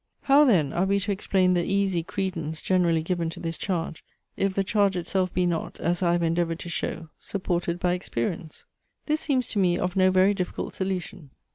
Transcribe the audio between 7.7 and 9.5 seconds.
by experience? This seems